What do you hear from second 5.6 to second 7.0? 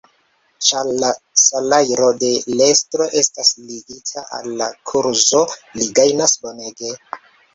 li gajnas bonege.